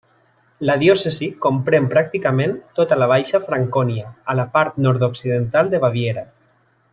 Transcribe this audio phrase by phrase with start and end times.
[0.69, 6.27] La diòcesi comprèn pràcticament tota la Baixa Francònia, a la part nord-occidental de Baviera.